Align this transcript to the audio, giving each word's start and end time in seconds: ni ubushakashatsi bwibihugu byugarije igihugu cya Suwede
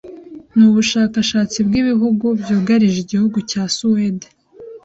ni 0.55 0.63
ubushakashatsi 0.69 1.57
bwibihugu 1.67 2.25
byugarije 2.41 2.97
igihugu 3.05 3.37
cya 3.49 3.63
Suwede 3.75 4.27